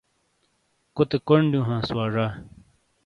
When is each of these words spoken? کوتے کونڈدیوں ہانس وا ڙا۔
کوتے 0.95 1.17
کونڈدیوں 1.27 1.65
ہانس 1.67 1.87
وا 1.97 2.05
ڙا۔ 2.13 2.27